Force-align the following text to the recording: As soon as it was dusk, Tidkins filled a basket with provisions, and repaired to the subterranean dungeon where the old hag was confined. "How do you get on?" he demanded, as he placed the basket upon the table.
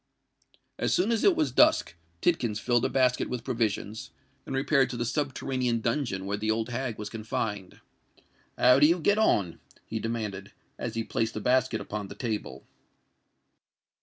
As 0.79 0.95
soon 0.95 1.11
as 1.11 1.23
it 1.23 1.35
was 1.35 1.51
dusk, 1.51 1.93
Tidkins 2.23 2.57
filled 2.59 2.85
a 2.85 2.89
basket 2.89 3.29
with 3.29 3.43
provisions, 3.43 4.09
and 4.47 4.55
repaired 4.55 4.89
to 4.89 4.97
the 4.97 5.05
subterranean 5.05 5.79
dungeon 5.79 6.25
where 6.25 6.37
the 6.37 6.49
old 6.49 6.69
hag 6.69 6.97
was 6.97 7.07
confined. 7.07 7.79
"How 8.57 8.79
do 8.79 8.87
you 8.87 8.99
get 8.99 9.19
on?" 9.19 9.59
he 9.85 9.99
demanded, 9.99 10.53
as 10.79 10.95
he 10.95 11.03
placed 11.03 11.35
the 11.35 11.39
basket 11.39 11.79
upon 11.79 12.07
the 12.07 12.15
table. 12.15 12.65